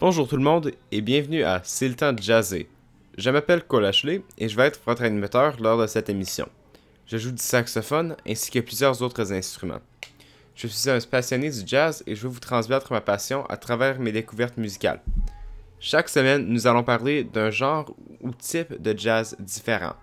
Bonjour 0.00 0.26
tout 0.26 0.38
le 0.38 0.42
monde 0.42 0.72
et 0.92 1.02
bienvenue 1.02 1.44
à 1.44 1.60
C'est 1.62 1.86
le 1.86 1.94
temps 1.94 2.14
de 2.14 2.22
jazzer. 2.22 2.70
Je 3.18 3.28
m'appelle 3.28 3.62
Cole 3.62 3.84
Ashley 3.84 4.22
et 4.38 4.48
je 4.48 4.56
vais 4.56 4.62
être 4.62 4.80
votre 4.86 5.02
animateur 5.02 5.60
lors 5.60 5.78
de 5.78 5.86
cette 5.86 6.08
émission. 6.08 6.48
Je 7.06 7.18
joue 7.18 7.32
du 7.32 7.42
saxophone 7.42 8.16
ainsi 8.26 8.50
que 8.50 8.60
plusieurs 8.60 9.02
autres 9.02 9.30
instruments. 9.30 9.82
Je 10.54 10.68
suis 10.68 10.88
un 10.88 10.98
passionné 11.00 11.50
du 11.50 11.60
jazz 11.66 12.02
et 12.06 12.14
je 12.14 12.22
veux 12.22 12.32
vous 12.32 12.40
transmettre 12.40 12.90
ma 12.94 13.02
passion 13.02 13.44
à 13.50 13.58
travers 13.58 14.00
mes 14.00 14.10
découvertes 14.10 14.56
musicales. 14.56 15.02
Chaque 15.80 16.08
semaine, 16.08 16.46
nous 16.46 16.66
allons 16.66 16.82
parler 16.82 17.22
d'un 17.22 17.50
genre 17.50 17.94
ou 18.22 18.30
type 18.32 18.80
de 18.80 18.98
jazz 18.98 19.36
différent. 19.38 19.96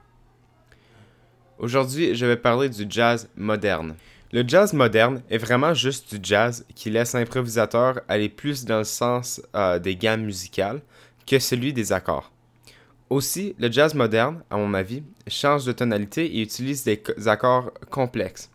Aujourd'hui, 1.58 2.14
je 2.14 2.28
vais 2.28 2.38
parler 2.38 2.70
du 2.70 2.86
jazz 2.88 3.28
moderne. 3.36 3.96
Le 4.34 4.44
jazz 4.46 4.74
moderne 4.74 5.22
est 5.30 5.38
vraiment 5.38 5.74
juste 5.74 6.14
du 6.14 6.20
jazz 6.22 6.66
qui 6.76 6.90
laisse 6.90 7.14
l'improvisateur 7.14 8.02
aller 8.10 8.28
plus 8.28 8.66
dans 8.66 8.80
le 8.80 8.84
sens 8.84 9.42
euh, 9.56 9.80
des 9.80 9.96
gammes 9.96 10.24
musicales 10.24 10.82
que 11.26 11.40
celui 11.40 11.72
des 11.72 11.94
accords. 11.94 12.30
Aussi, 13.10 13.56
le 13.58 13.72
jazz 13.72 13.94
moderne, 13.94 14.44
à 14.50 14.58
mon 14.58 14.74
avis, 14.74 15.02
change 15.28 15.64
de 15.64 15.72
tonalité 15.72 16.26
et 16.26 16.42
utilise 16.42 16.84
des 16.84 17.02
accords 17.26 17.72
complexes. 17.90 18.50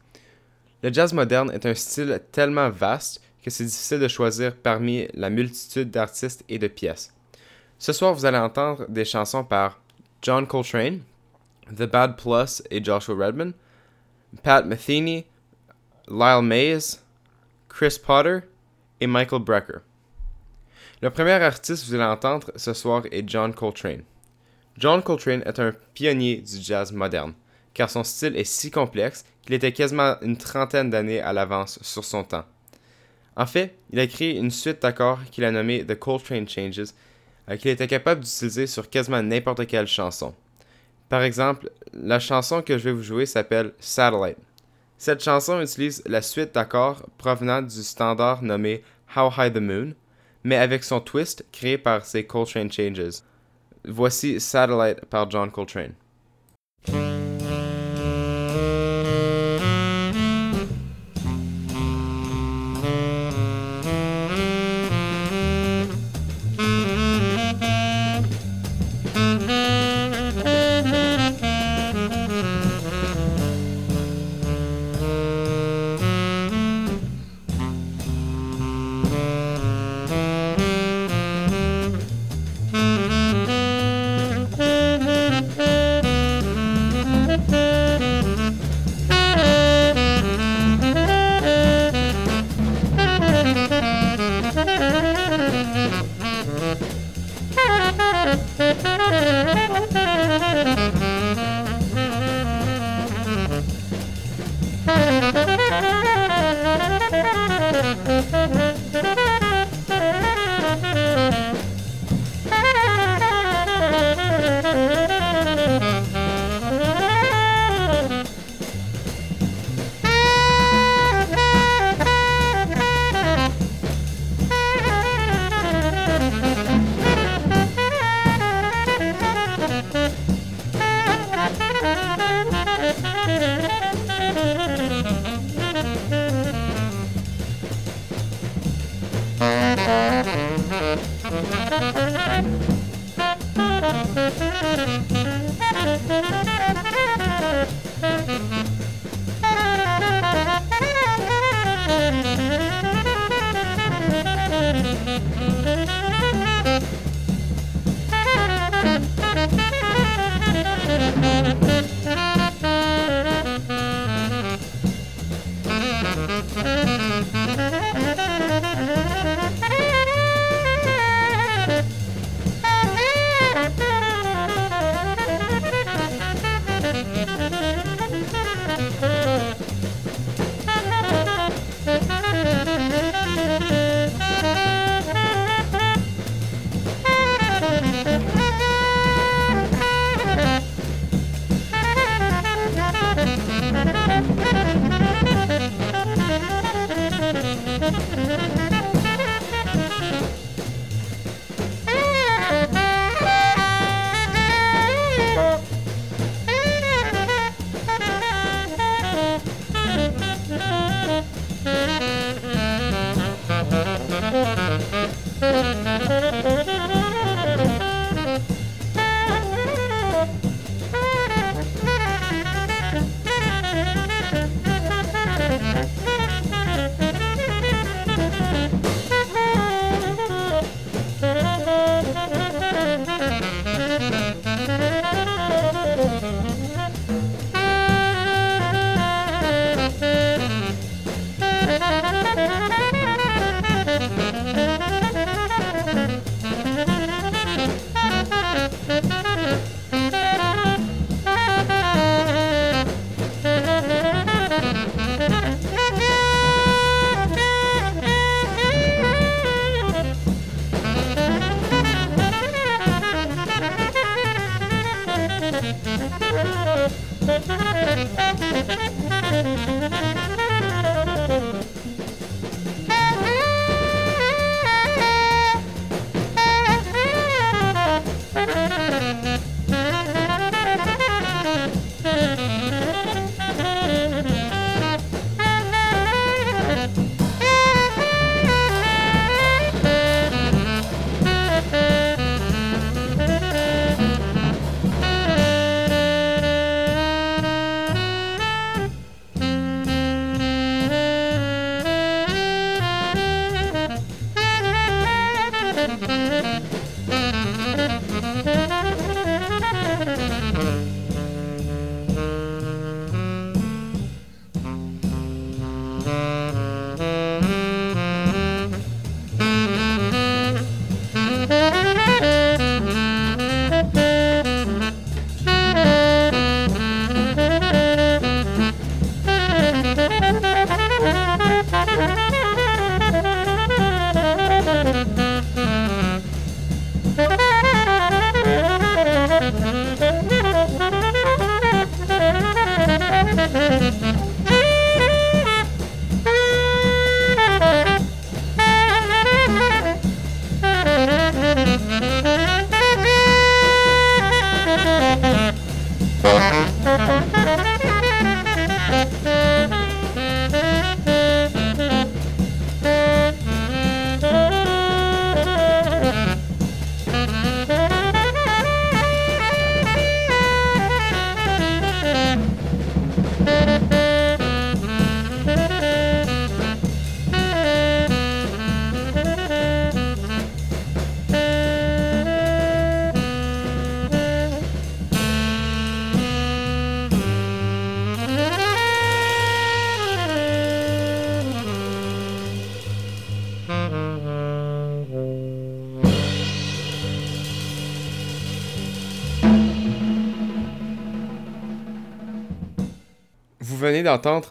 Le 0.83 0.93
jazz 0.93 1.15
moderne 1.15 1.51
est 1.53 1.65
un 1.65 1.75
style 1.75 2.21
tellement 2.33 2.69
vaste 2.69 3.23
que 3.43 3.49
c'est 3.49 3.65
difficile 3.65 3.99
de 3.99 4.09
choisir 4.09 4.55
parmi 4.55 5.09
la 5.15 5.30
multitude 5.30 5.91
d'artistes 5.91 6.45
et 6.51 6.59
de 6.59 6.69
pièces. 6.69 7.15
Ce 7.79 7.95
soir, 7.95 8.13
vous 8.13 8.27
allez 8.27 8.39
entendre 8.39 8.85
des 8.91 9.07
chansons 9.07 9.43
par 9.43 9.80
John 10.21 10.47
Coltrane, 10.47 11.01
The 11.75 11.85
Bad 11.85 12.19
Plus 12.19 12.63
et 12.71 12.85
Joshua 12.85 13.27
Redman, 13.27 13.55
Pat 14.43 14.66
Metheny, 14.66 15.25
Lyle 16.09 16.42
Mays, 16.42 16.98
Chris 17.69 17.98
Potter 18.05 18.41
et 19.01 19.06
Michael 19.06 19.43
Brecker. 19.43 19.80
Le 21.01 21.10
premier 21.10 21.33
artiste 21.33 21.82
que 21.82 21.88
vous 21.88 21.95
allez 21.95 22.04
entendre 22.04 22.51
ce 22.57 22.73
soir 22.73 23.02
est 23.10 23.29
John 23.29 23.54
Coltrane. 23.54 24.02
John 24.79 25.02
Coltrane 25.02 25.43
est 25.46 25.59
un 25.59 25.73
pionnier 25.95 26.37
du 26.37 26.60
jazz 26.60 26.93
moderne, 26.93 27.35
car 27.74 27.90
son 27.90 28.04
style 28.04 28.37
est 28.37 28.45
si 28.45 28.71
complexe 28.71 29.24
qu'il 29.43 29.54
était 29.54 29.73
quasiment 29.73 30.16
une 30.23 30.37
trentaine 30.37 30.90
d'années 30.90 31.21
à 31.21 31.32
l'avance 31.32 31.79
sur 31.82 32.05
son 32.05 32.24
temps. 32.24 32.45
En 33.37 33.46
fait, 33.46 33.74
il 33.90 33.99
a 33.99 34.07
créé 34.07 34.37
une 34.37 34.51
suite 34.51 34.82
d'accords 34.82 35.21
qu'il 35.30 35.45
a 35.45 35.51
nommée 35.51 35.84
The 35.84 35.99
Coltrane 35.99 36.49
Changes, 36.49 36.93
euh, 37.49 37.57
qu'il 37.57 37.71
était 37.71 37.87
capable 37.87 38.23
d'utiliser 38.23 38.66
sur 38.66 38.90
quasiment 38.90 39.23
n'importe 39.23 39.66
quelle 39.66 39.87
chanson. 39.87 40.34
Par 41.09 41.23
exemple, 41.23 41.71
la 41.93 42.21
chanson 42.21 42.62
que 42.62 42.79
je 42.79 42.84
vais 42.84 42.93
vous 42.93 43.02
jouer 43.02 43.27
s'appelle 43.27 43.73
Satellite. 43.80 44.38
Cette 45.05 45.25
chanson 45.25 45.61
utilise 45.61 46.01
la 46.07 46.23
suite 46.23 46.55
d'accords 46.55 47.03
provenant 47.19 47.61
du 47.61 47.83
standard 47.83 48.41
nommé 48.41 48.85
How 49.17 49.33
High 49.37 49.53
the 49.53 49.61
Moon, 49.61 49.95
mais 50.45 50.55
avec 50.55 50.85
son 50.85 51.01
twist 51.01 51.45
créé 51.51 51.77
par 51.77 52.07
ses 52.07 52.25
Coltrane 52.25 52.71
Changes. 52.71 53.25
Voici 53.85 54.39
Satellite 54.39 55.05
par 55.07 55.29
John 55.29 55.51
Coltrane. 55.51 55.95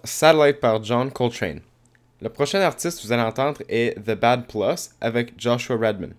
Satellite 0.03 0.59
par 0.59 0.83
John 0.83 1.11
Coltrane. 1.11 1.61
Le 2.21 2.29
prochain 2.29 2.59
artiste 2.61 2.99
que 2.99 3.05
vous 3.05 3.11
allez 3.11 3.21
entendre 3.21 3.61
est 3.69 3.95
The 4.03 4.19
Bad 4.19 4.47
Plus 4.47 4.89
avec 4.99 5.33
Joshua 5.37 5.75
Redman. 5.77 6.15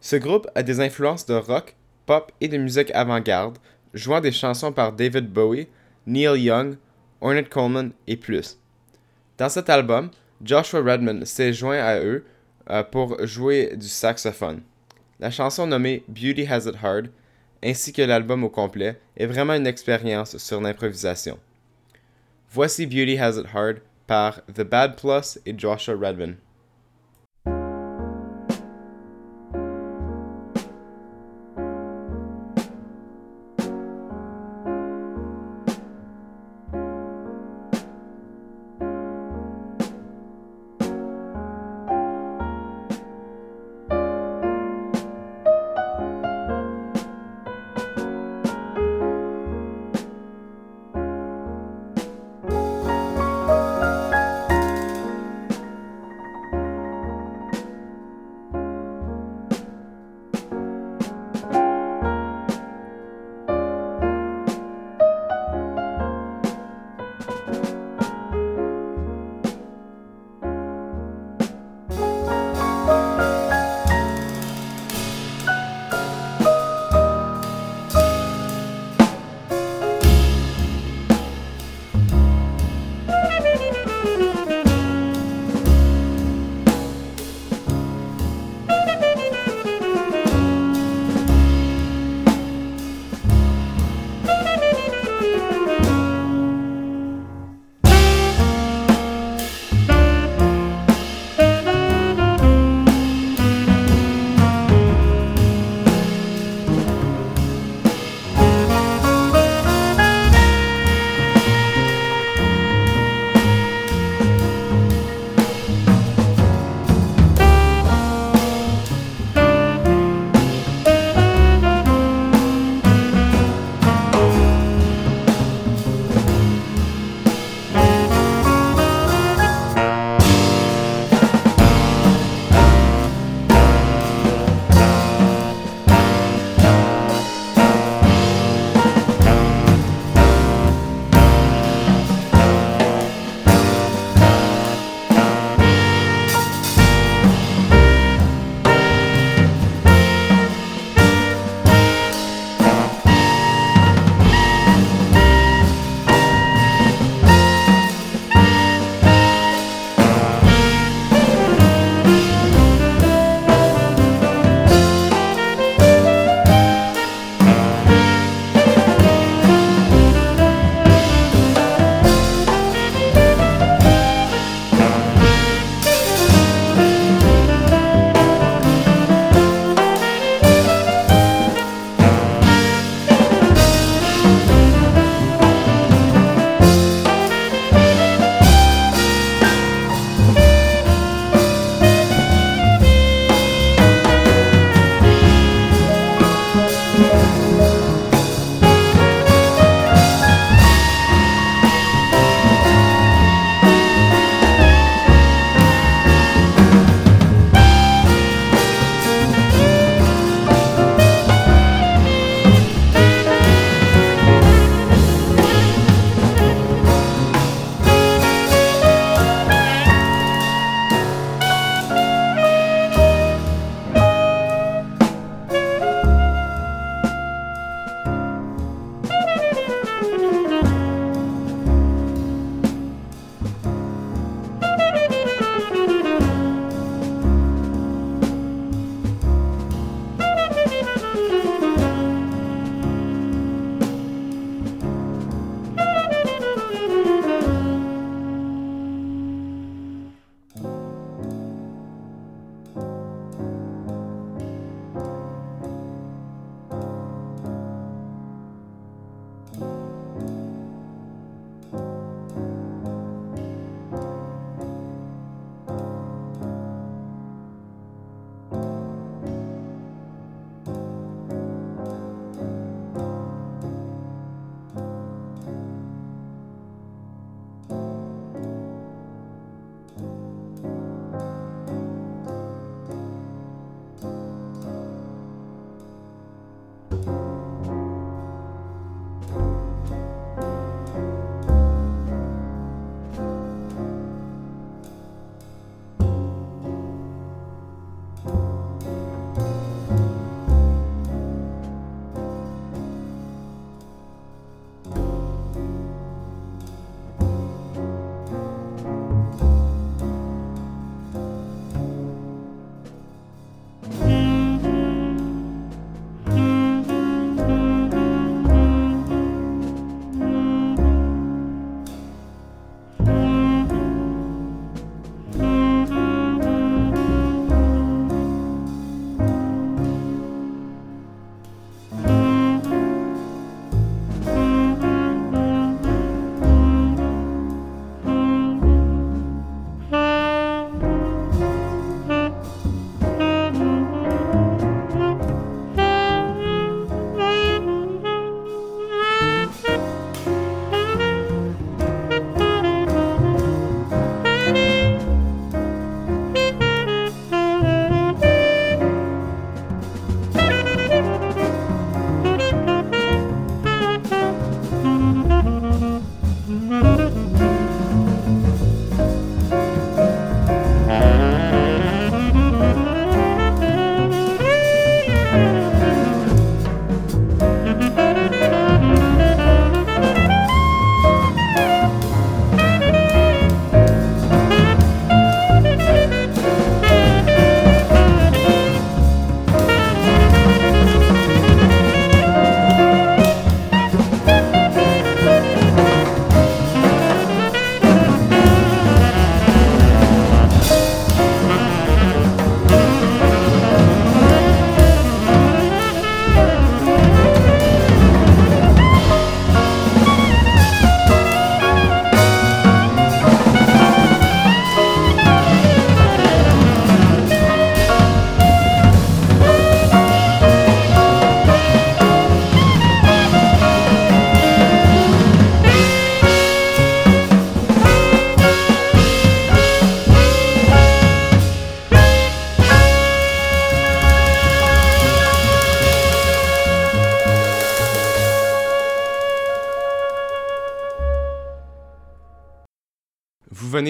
Ce 0.00 0.16
groupe 0.16 0.48
a 0.56 0.64
des 0.64 0.80
influences 0.80 1.26
de 1.26 1.34
rock, 1.34 1.76
pop 2.06 2.32
et 2.40 2.48
de 2.48 2.56
musique 2.56 2.90
avant-garde, 2.92 3.58
jouant 3.94 4.20
des 4.20 4.32
chansons 4.32 4.72
par 4.72 4.92
David 4.92 5.32
Bowie, 5.32 5.68
Neil 6.06 6.42
Young, 6.42 6.76
Ornette 7.20 7.50
Coleman 7.50 7.92
et 8.08 8.16
plus. 8.16 8.58
Dans 9.38 9.48
cet 9.48 9.70
album, 9.70 10.10
Joshua 10.42 10.80
Redman 10.80 11.24
s'est 11.24 11.52
joint 11.52 11.78
à 11.78 12.00
eux 12.00 12.24
euh, 12.68 12.82
pour 12.82 13.24
jouer 13.24 13.76
du 13.76 13.86
saxophone. 13.86 14.62
La 15.20 15.30
chanson 15.30 15.68
nommée 15.68 16.02
Beauty 16.08 16.48
Has 16.50 16.66
It 16.66 16.74
Hard, 16.82 17.10
ainsi 17.62 17.92
que 17.92 18.02
l'album 18.02 18.42
au 18.42 18.48
complet, 18.48 18.98
est 19.16 19.26
vraiment 19.26 19.54
une 19.54 19.68
expérience 19.68 20.36
sur 20.38 20.60
l'improvisation. 20.60 21.38
Voici 22.52 22.84
Beauty 22.84 23.14
Has 23.14 23.36
It 23.36 23.46
Hard 23.54 23.80
par 24.08 24.42
The 24.52 24.64
Bad 24.64 24.96
Plus 24.96 25.38
et 25.46 25.56
Joshua 25.56 25.94
Redman. 25.94 26.38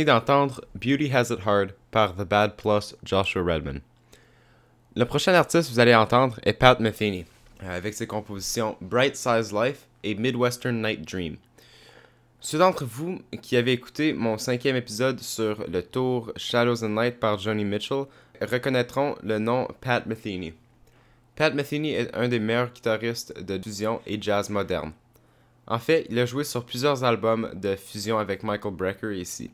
D'entendre 0.04 0.60
Beauty 0.74 1.12
Has 1.12 1.30
It 1.30 1.46
Hard 1.46 1.74
par 1.90 2.14
The 2.14 2.24
Bad 2.24 2.56
Plus 2.56 2.94
Joshua 3.04 3.42
Redman. 3.42 3.80
Le 4.96 5.04
prochain 5.04 5.34
artiste 5.34 5.68
que 5.68 5.74
vous 5.74 5.80
allez 5.80 5.94
entendre 5.94 6.38
est 6.42 6.52
Pat 6.52 6.78
Metheny, 6.80 7.24
euh, 7.62 7.76
avec 7.76 7.94
ses 7.94 8.06
compositions 8.06 8.76
Bright 8.80 9.16
Size 9.16 9.52
Life 9.52 9.86
et 10.02 10.14
Midwestern 10.14 10.82
Night 10.82 11.08
Dream. 11.08 11.36
Ceux 12.40 12.58
d'entre 12.58 12.84
vous 12.84 13.20
qui 13.42 13.56
avez 13.56 13.72
écouté 13.72 14.12
mon 14.12 14.38
cinquième 14.38 14.76
épisode 14.76 15.20
sur 15.20 15.64
le 15.68 15.82
tour 15.82 16.32
Shadows 16.36 16.82
and 16.84 16.94
Light 16.94 17.20
par 17.20 17.38
Johnny 17.38 17.64
Mitchell 17.64 18.06
reconnaîtront 18.40 19.14
le 19.22 19.38
nom 19.38 19.68
Pat 19.80 20.06
Metheny. 20.06 20.54
Pat 21.36 21.54
Metheny 21.54 21.92
est 21.92 22.14
un 22.14 22.28
des 22.28 22.38
meilleurs 22.38 22.72
guitaristes 22.72 23.38
de 23.42 23.58
fusion 23.62 24.00
et 24.06 24.20
jazz 24.20 24.48
moderne. 24.50 24.92
En 25.66 25.78
fait, 25.78 26.06
il 26.10 26.18
a 26.18 26.26
joué 26.26 26.44
sur 26.44 26.64
plusieurs 26.64 27.04
albums 27.04 27.50
de 27.54 27.76
fusion 27.76 28.18
avec 28.18 28.42
Michael 28.42 28.74
Brecker 28.74 29.12
ici. 29.16 29.50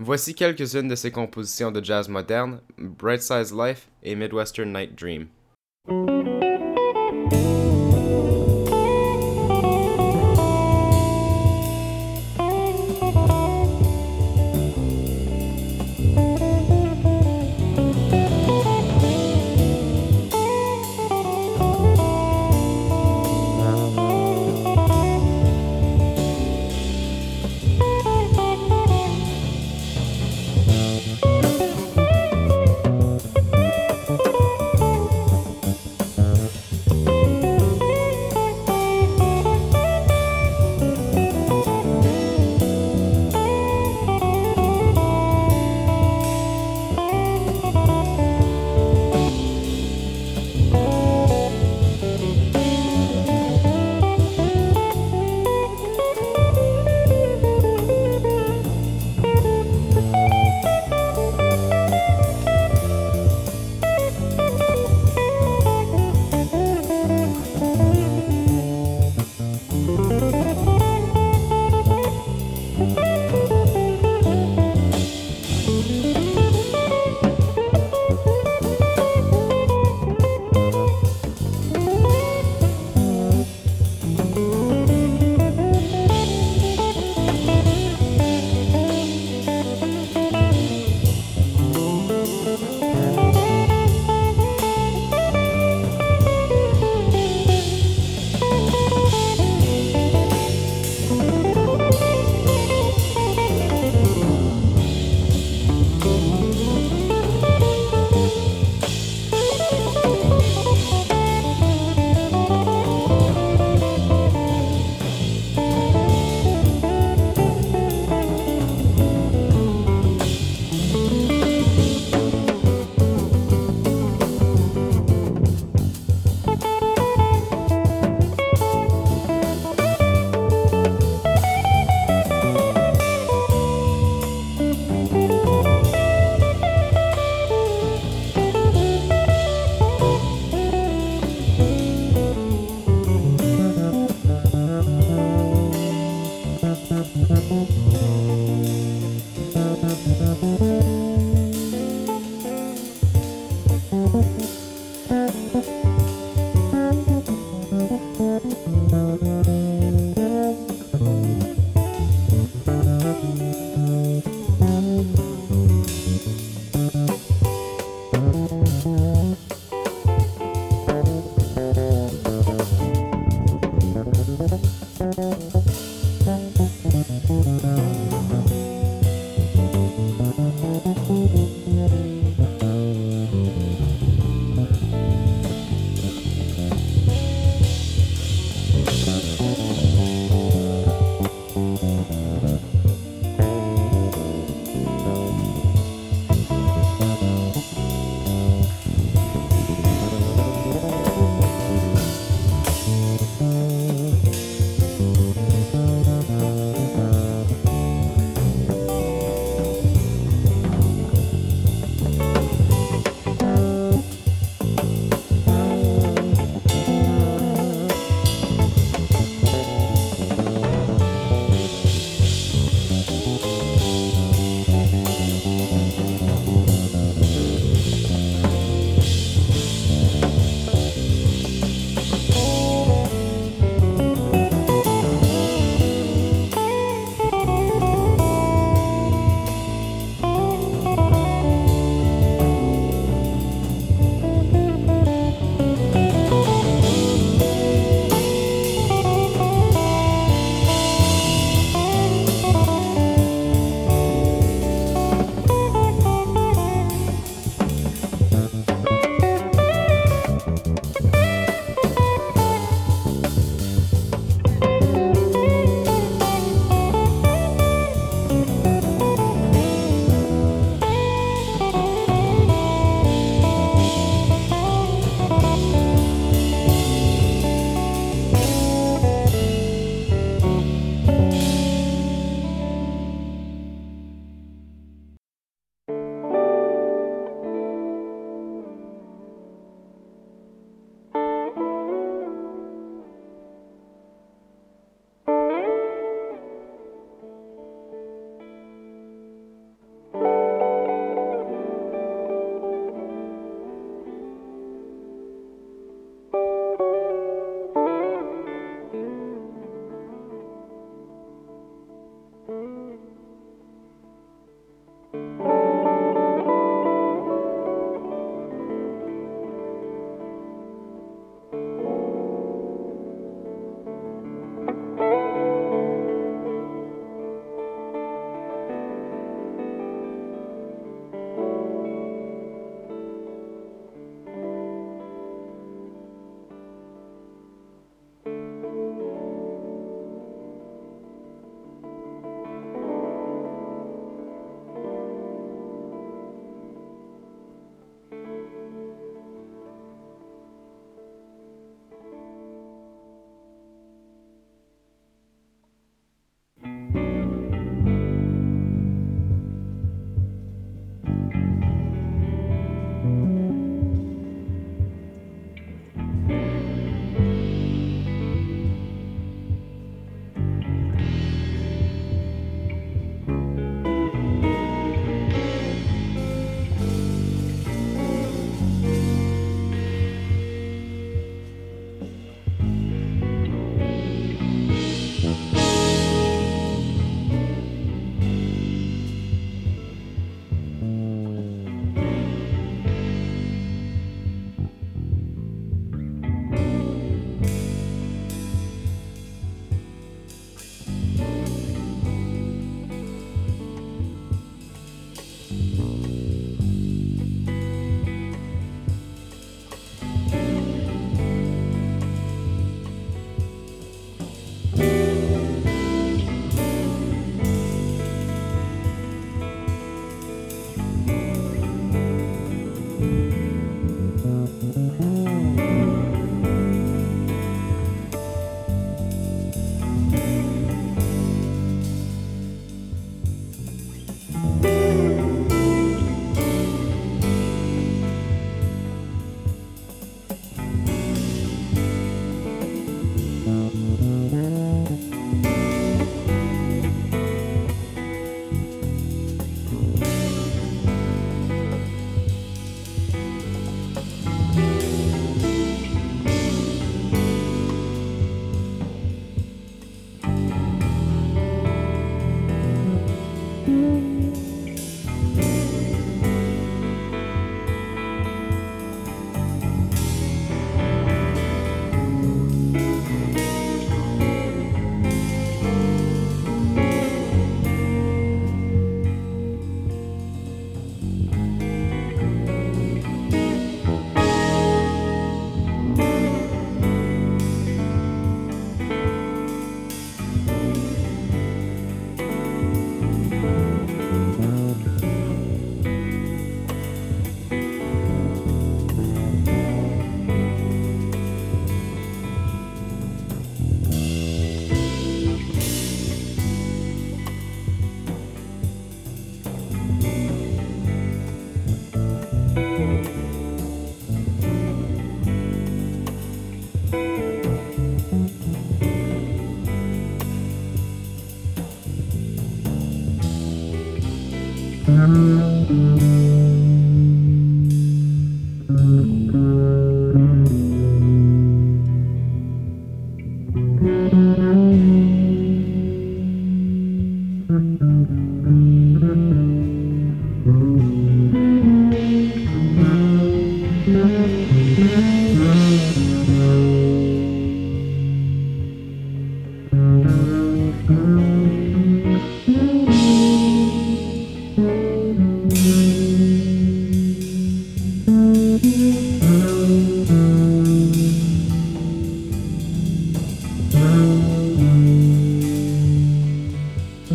Voici 0.00 0.34
quelques-unes 0.34 0.88
de 0.88 0.96
ses 0.96 1.12
compositions 1.12 1.70
de 1.70 1.82
jazz 1.82 2.08
moderne, 2.08 2.60
Bright 2.78 3.22
Size 3.22 3.54
Life 3.54 3.88
et 4.02 4.16
Midwestern 4.16 4.72
Night 4.72 4.98
Dream. 4.98 5.28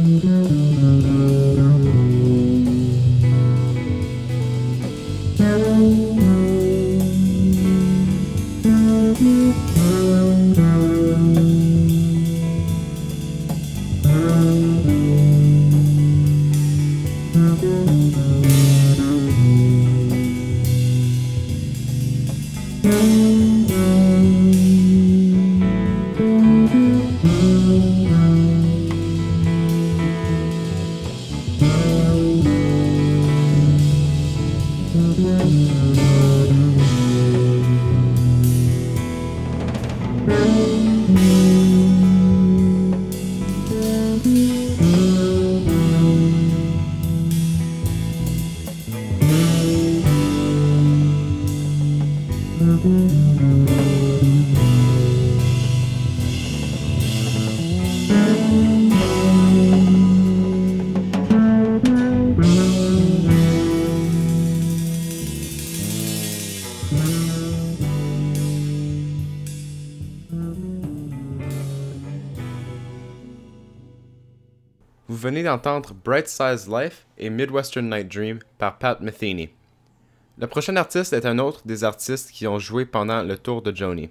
Mm-hmm. 0.10 0.69
D'entendre 75.50 75.94
Bright 75.94 76.28
Size 76.28 76.68
Life 76.70 77.06
et 77.18 77.30
Midwestern 77.30 77.90
Night 77.90 78.08
Dream 78.08 78.40
par 78.58 78.78
Pat 78.78 79.02
Metheny. 79.02 79.50
Le 80.38 80.48
prochain 80.48 80.76
artiste 80.76 81.12
est 81.14 81.26
un 81.26 81.40
autre 81.40 81.62
des 81.66 81.84
artistes 81.84 82.32
qui 82.32 82.48
ont 82.48 82.60
joué 82.60 82.86
pendant 82.86 83.24
le 83.24 83.38
tour 83.38 83.62
de 83.62 83.76
Joni. 83.76 84.10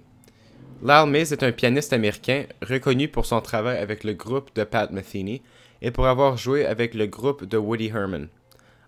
Lyle 0.83 1.07
Mays 1.07 1.33
est 1.33 1.43
un 1.43 1.51
pianiste 1.51 1.93
américain 1.93 2.43
reconnu 2.61 3.07
pour 3.07 3.25
son 3.25 3.41
travail 3.41 3.77
avec 3.77 4.03
le 4.03 4.13
groupe 4.13 4.53
de 4.55 4.63
Pat 4.63 4.91
Metheny 4.91 5.41
et 5.81 5.91
pour 5.91 6.07
avoir 6.07 6.37
joué 6.37 6.65
avec 6.65 6.93
le 6.93 7.07
groupe 7.07 7.45
de 7.45 7.57
Woody 7.57 7.87
Herman. 7.87 8.27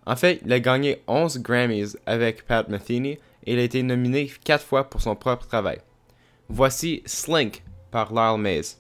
En 0.06 0.16
fait, 0.16 0.42
il 0.46 0.52
a 0.52 0.60
gagné 0.60 1.02
11 1.08 1.40
Grammys 1.40 1.98
avec 2.06 2.46
Pat 2.46 2.68
Metheny 2.68 3.18
et 3.46 3.54
il 3.54 3.60
a 3.60 3.64
été 3.64 3.82
nominé 3.82 4.32
4 4.44 4.64
fois 4.64 4.90
pour 4.90 5.02
son 5.02 5.16
propre 5.16 5.48
travail. 5.48 5.80
Voici 6.50 7.02
Slink 7.06 7.64
par 7.92 8.14
Lyle 8.14 8.42
Mays. 8.42 8.78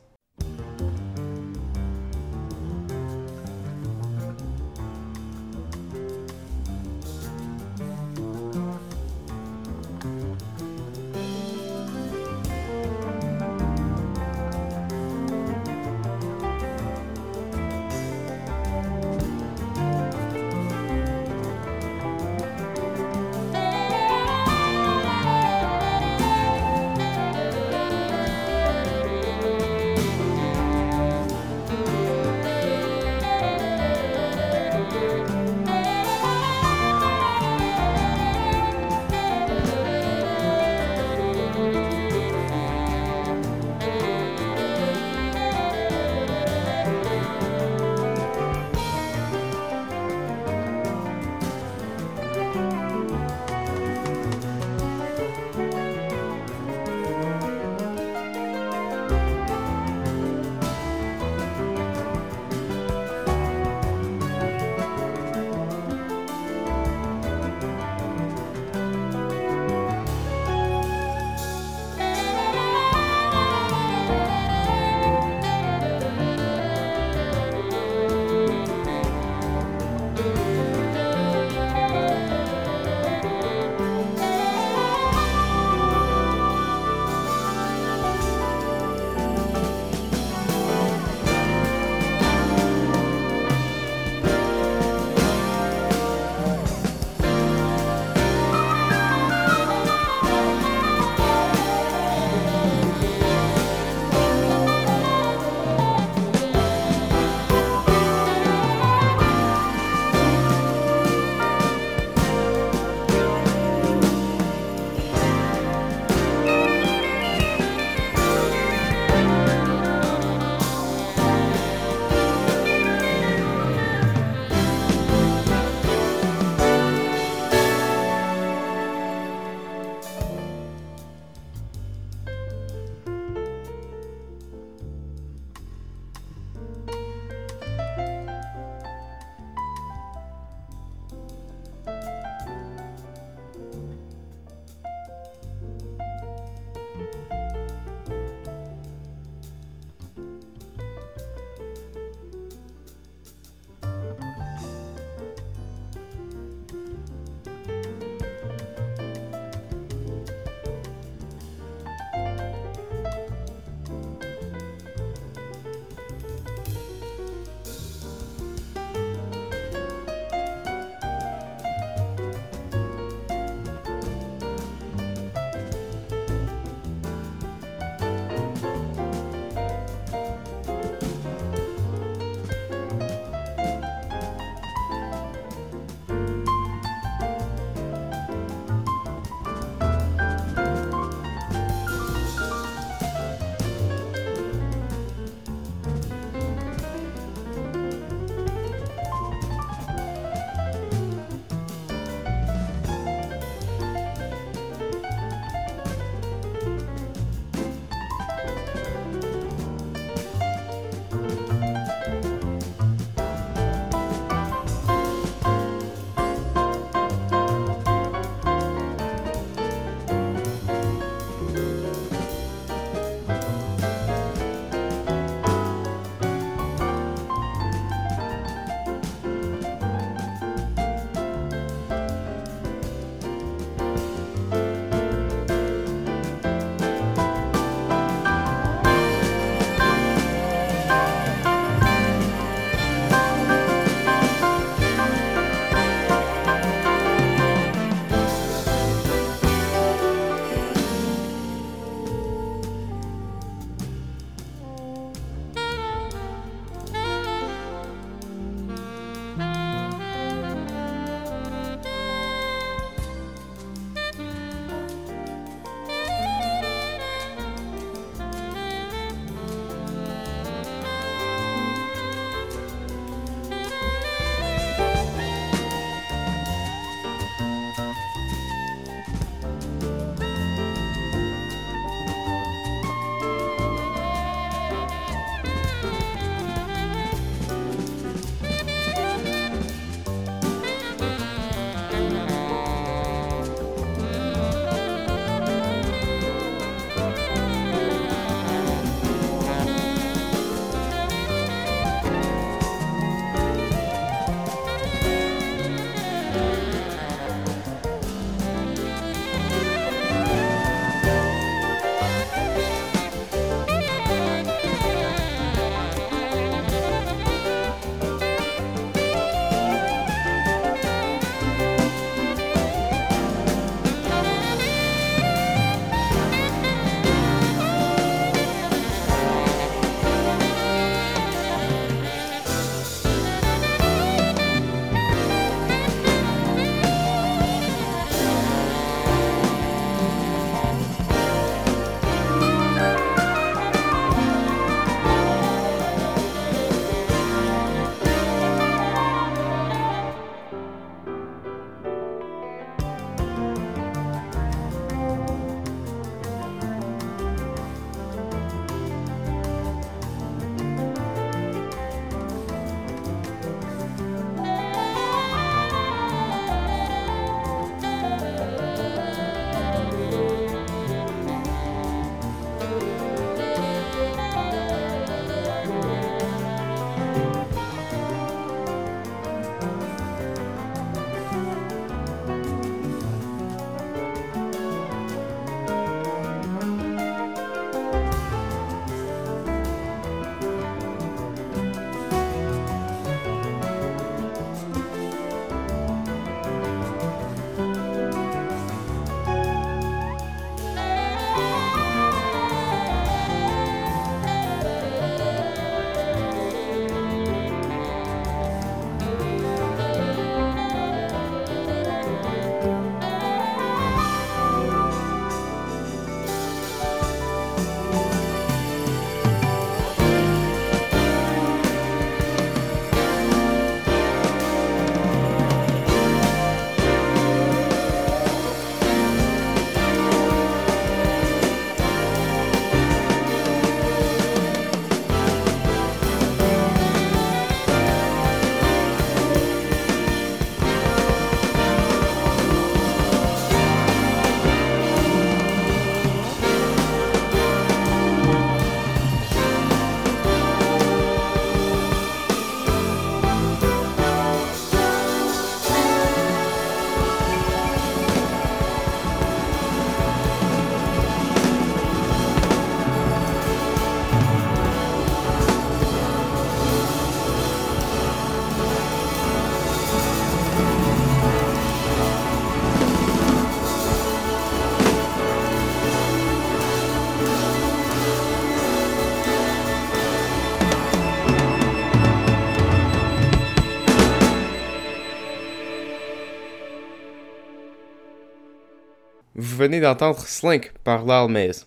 Venez 489.61 489.79
d'entendre 489.79 490.19
Slink 490.21 490.73
par 490.83 491.05
Lyle 491.05 491.31
Mays. 491.31 491.65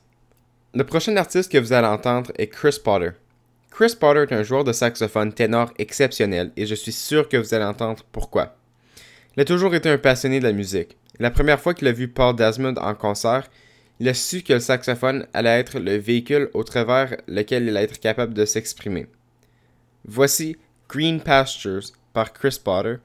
Le 0.74 0.82
prochain 0.82 1.16
artiste 1.16 1.52
que 1.52 1.58
vous 1.58 1.72
allez 1.72 1.86
entendre 1.86 2.32
est 2.36 2.48
Chris 2.48 2.80
Potter. 2.82 3.10
Chris 3.70 3.94
Potter 3.98 4.24
est 4.28 4.32
un 4.34 4.42
joueur 4.42 4.64
de 4.64 4.72
saxophone 4.72 5.32
ténor 5.32 5.72
exceptionnel 5.78 6.50
et 6.56 6.66
je 6.66 6.74
suis 6.74 6.90
sûr 6.90 7.28
que 7.28 7.36
vous 7.36 7.54
allez 7.54 7.64
entendre 7.64 8.02
pourquoi. 8.10 8.56
Il 9.36 9.42
a 9.42 9.44
toujours 9.44 9.76
été 9.76 9.88
un 9.88 9.98
passionné 9.98 10.40
de 10.40 10.44
la 10.44 10.52
musique. 10.52 10.96
La 11.20 11.30
première 11.30 11.60
fois 11.60 11.72
qu'il 11.72 11.86
a 11.86 11.92
vu 11.92 12.08
Paul 12.08 12.34
Desmond 12.34 12.74
en 12.78 12.96
concert, 12.96 13.48
il 14.00 14.08
a 14.08 14.14
su 14.14 14.42
que 14.42 14.54
le 14.54 14.60
saxophone 14.60 15.28
allait 15.32 15.60
être 15.60 15.78
le 15.78 15.96
véhicule 15.96 16.50
au 16.52 16.64
travers 16.64 17.16
lequel 17.28 17.62
il 17.62 17.76
allait 17.76 17.84
être 17.84 18.00
capable 18.00 18.34
de 18.34 18.44
s'exprimer. 18.44 19.06
Voici 20.04 20.56
Green 20.88 21.20
Pastures 21.20 21.92
par 22.12 22.32
Chris 22.32 22.58
Potter, 22.62 22.96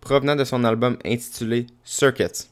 provenant 0.00 0.36
de 0.36 0.44
son 0.44 0.62
album 0.62 0.98
intitulé 1.04 1.66
Circuits. 1.82 2.48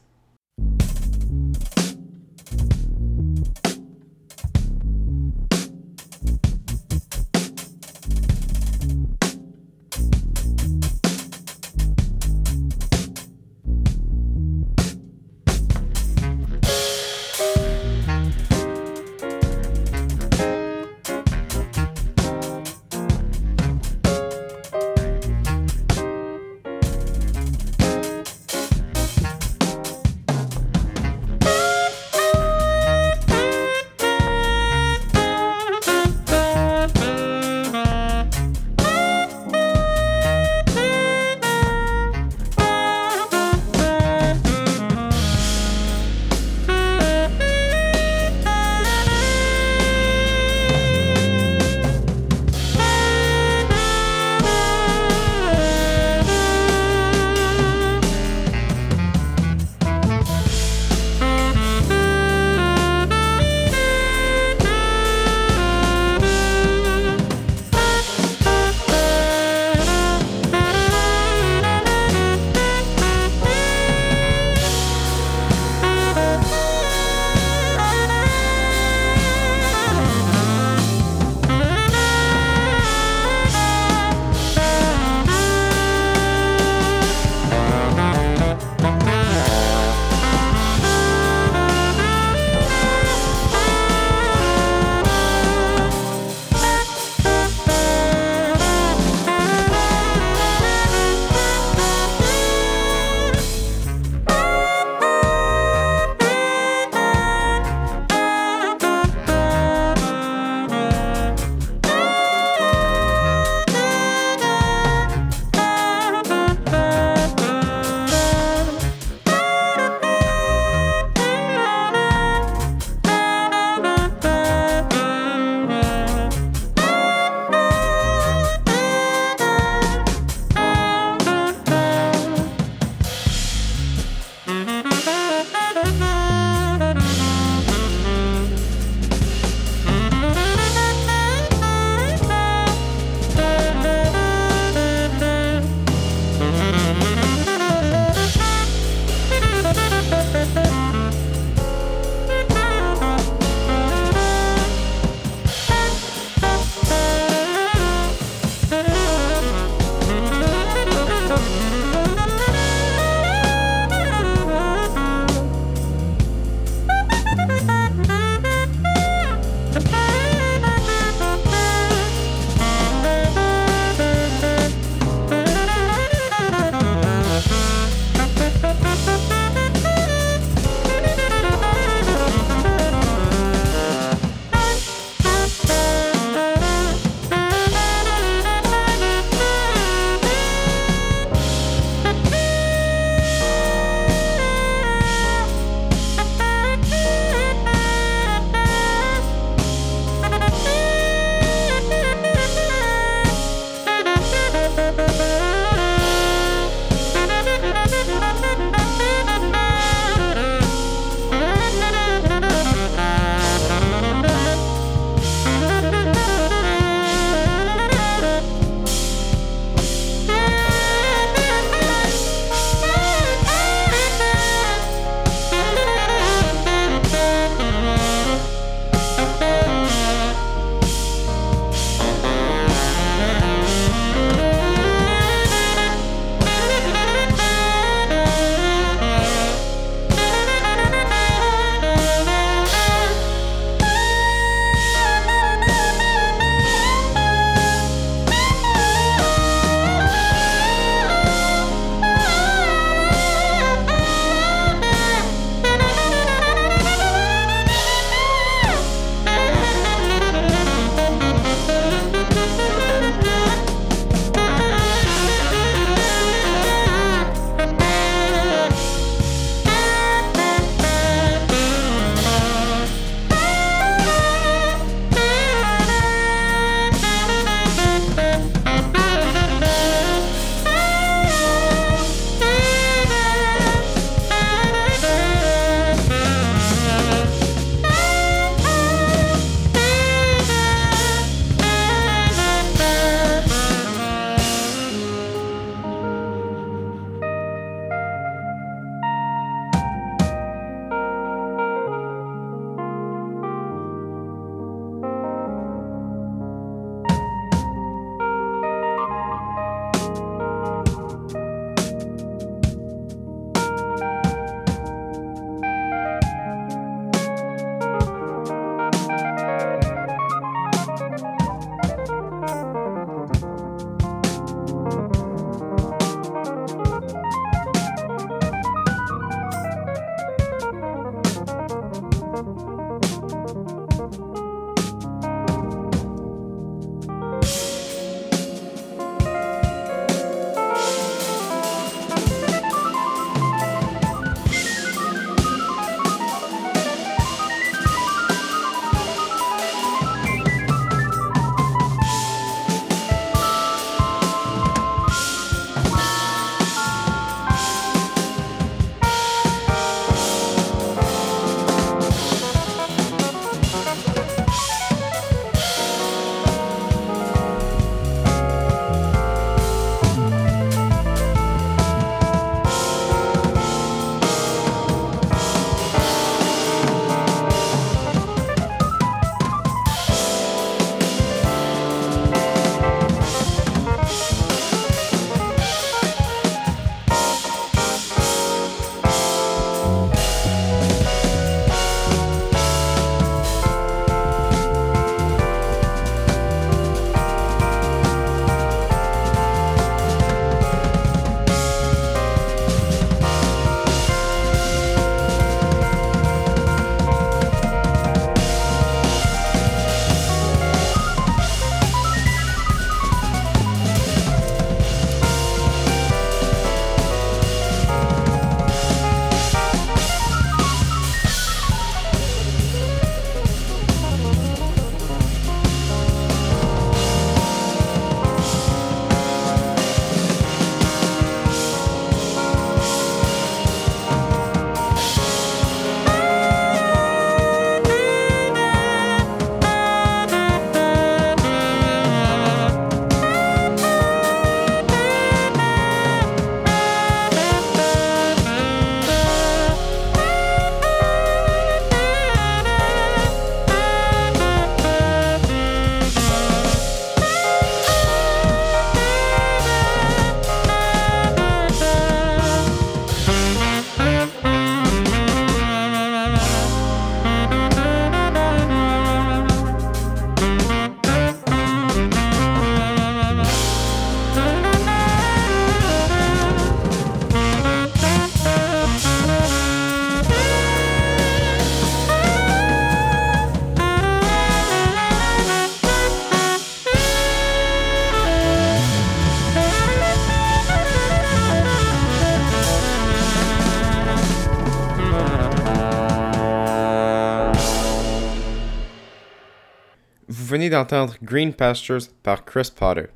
D'entendre 500.69 501.15
Green 501.21 501.53
Pastures 501.53 502.07
par 502.23 502.45
Chris 502.45 502.71
Potter. 502.75 503.07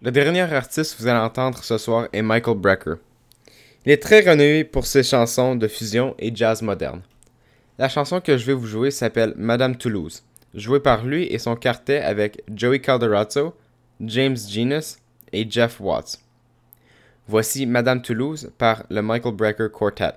Le 0.00 0.10
dernier 0.10 0.42
artiste 0.52 0.96
que 0.96 1.02
vous 1.02 1.08
allez 1.08 1.18
entendre 1.18 1.62
ce 1.64 1.78
soir 1.78 2.08
est 2.12 2.22
Michael 2.22 2.56
Brecker. 2.56 2.94
Il 3.84 3.92
est 3.92 4.02
très 4.02 4.20
renommé 4.20 4.64
pour 4.64 4.86
ses 4.86 5.02
chansons 5.02 5.56
de 5.56 5.66
fusion 5.66 6.14
et 6.18 6.34
jazz 6.34 6.62
moderne. 6.62 7.02
La 7.78 7.88
chanson 7.88 8.20
que 8.20 8.36
je 8.36 8.44
vais 8.46 8.52
vous 8.52 8.66
jouer 8.66 8.90
s'appelle 8.90 9.34
Madame 9.36 9.76
Toulouse, 9.76 10.22
jouée 10.54 10.80
par 10.80 11.04
lui 11.04 11.24
et 11.24 11.38
son 11.38 11.56
quartet 11.56 12.00
avec 12.00 12.42
Joey 12.54 12.80
Calderazzo, 12.80 13.54
James 14.00 14.36
Genus 14.36 14.98
et 15.32 15.48
Jeff 15.50 15.80
Watts. 15.80 16.20
Voici 17.26 17.66
Madame 17.66 18.02
Toulouse 18.02 18.50
par 18.58 18.84
le 18.90 19.02
Michael 19.02 19.34
Brecker 19.34 19.68
Quartet. 19.72 20.14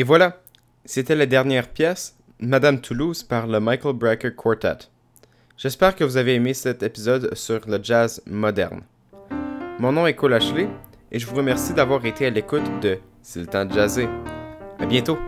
Et 0.00 0.02
voilà, 0.02 0.40
c'était 0.86 1.14
la 1.14 1.26
dernière 1.26 1.68
pièce, 1.68 2.16
Madame 2.38 2.80
Toulouse 2.80 3.22
par 3.22 3.46
le 3.46 3.60
Michael 3.60 3.92
Brecker 3.92 4.34
Quartet. 4.34 4.88
J'espère 5.58 5.94
que 5.94 6.04
vous 6.04 6.16
avez 6.16 6.36
aimé 6.36 6.54
cet 6.54 6.82
épisode 6.82 7.34
sur 7.34 7.60
le 7.68 7.78
jazz 7.82 8.22
moderne. 8.24 8.80
Mon 9.78 9.92
nom 9.92 10.06
est 10.06 10.14
Cole 10.14 10.32
Ashley 10.32 10.70
et 11.12 11.18
je 11.18 11.26
vous 11.26 11.36
remercie 11.36 11.74
d'avoir 11.74 12.02
été 12.06 12.24
à 12.24 12.30
l'écoute 12.30 12.80
de 12.80 12.96
C'est 13.20 13.40
le 13.40 13.46
temps 13.46 13.66
de. 13.66 14.08
À 14.78 14.86
bientôt! 14.86 15.18